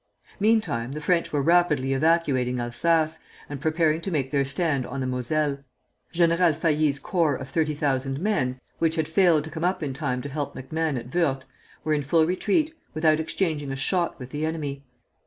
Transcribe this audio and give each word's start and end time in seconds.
Meantime 0.39 0.93
the 0.93 0.99
French 0.99 1.31
were 1.31 1.43
rapidly 1.43 1.93
evacuating 1.93 2.57
Alsace, 2.59 3.19
and 3.47 3.61
preparing 3.61 4.01
to 4.01 4.09
make 4.09 4.31
their 4.31 4.45
stand 4.45 4.83
on 4.83 4.99
the 4.99 5.05
Moselle. 5.05 5.59
General 6.11 6.53
Failly's 6.55 6.97
corps 6.97 7.35
of 7.35 7.49
thirty 7.49 7.75
thousand 7.75 8.19
men, 8.19 8.59
which 8.79 8.95
had 8.95 9.07
failed 9.07 9.43
to 9.43 9.51
come 9.51 9.63
up 9.63 9.83
in 9.83 9.93
time 9.93 10.19
to 10.23 10.29
help 10.29 10.55
MacMahon 10.55 10.97
at 10.97 11.11
Wörth, 11.11 11.43
were 11.83 11.93
in 11.93 12.01
full 12.01 12.25
retreat, 12.25 12.73
without 12.95 13.19
exchanging 13.19 13.71
a 13.71 13.75
shot 13.75 14.17
with 14.17 14.31
the 14.31 14.43
enemy. 14.43 14.83